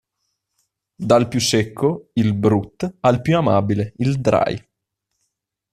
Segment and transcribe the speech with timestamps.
[0.95, 4.59] Dal più secco, il Brut, al più amabile, il Dry.